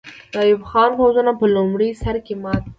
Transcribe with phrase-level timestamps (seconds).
[0.31, 2.69] د ایوب خان پوځونو په لومړي سر کې ماته وکړه.